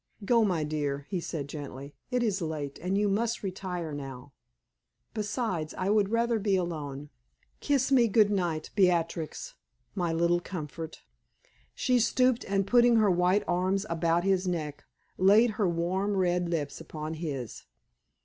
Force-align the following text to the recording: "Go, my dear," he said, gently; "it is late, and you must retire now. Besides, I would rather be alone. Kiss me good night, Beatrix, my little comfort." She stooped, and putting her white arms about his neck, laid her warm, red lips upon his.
"Go, 0.25 0.43
my 0.43 0.63
dear," 0.63 1.05
he 1.11 1.19
said, 1.19 1.47
gently; 1.47 1.93
"it 2.09 2.23
is 2.23 2.41
late, 2.41 2.79
and 2.81 2.97
you 2.97 3.07
must 3.07 3.43
retire 3.43 3.91
now. 3.93 4.33
Besides, 5.13 5.75
I 5.77 5.91
would 5.91 6.09
rather 6.09 6.39
be 6.39 6.55
alone. 6.55 7.11
Kiss 7.59 7.91
me 7.91 8.07
good 8.07 8.31
night, 8.31 8.71
Beatrix, 8.75 9.53
my 9.93 10.11
little 10.11 10.39
comfort." 10.39 11.03
She 11.75 11.99
stooped, 11.99 12.43
and 12.45 12.65
putting 12.65 12.95
her 12.95 13.11
white 13.11 13.43
arms 13.47 13.85
about 13.91 14.23
his 14.23 14.47
neck, 14.47 14.85
laid 15.19 15.51
her 15.51 15.69
warm, 15.69 16.17
red 16.17 16.49
lips 16.49 16.81
upon 16.81 17.13
his. 17.13 17.65